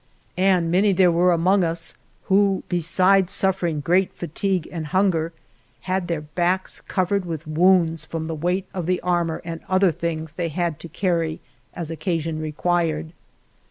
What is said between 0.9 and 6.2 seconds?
there were among us who besides suffering great fatigue and hunger, had